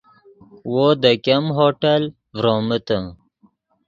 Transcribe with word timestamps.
وو 0.71 0.87
دے 1.01 1.11
ګیم 1.25 1.45
ہوٹل 1.57 2.01
ڤرومیتے 2.39 2.97